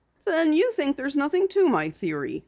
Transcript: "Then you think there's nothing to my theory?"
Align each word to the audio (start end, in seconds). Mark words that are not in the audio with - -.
"Then 0.25 0.53
you 0.53 0.71
think 0.71 0.97
there's 0.97 1.15
nothing 1.15 1.47
to 1.49 1.69
my 1.69 1.91
theory?" 1.91 2.39